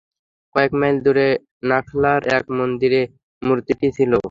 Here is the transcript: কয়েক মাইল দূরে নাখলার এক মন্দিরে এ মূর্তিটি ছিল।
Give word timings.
কয়েক 0.55 0.71
মাইল 0.79 0.97
দূরে 1.05 1.27
নাখলার 1.69 2.21
এক 2.37 2.45
মন্দিরে 2.57 3.01
এ 3.05 3.09
মূর্তিটি 3.41 3.87
ছিল। 3.97 4.11